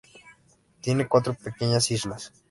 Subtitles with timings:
[0.81, 2.33] Tiene cuatro pequeñas islas.